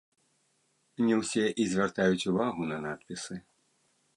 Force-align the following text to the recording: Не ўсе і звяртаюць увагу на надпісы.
Не 1.09 1.15
ўсе 1.19 1.43
і 1.63 1.67
звяртаюць 1.73 2.27
увагу 2.33 2.61
на 2.73 2.77
надпісы. 2.87 3.35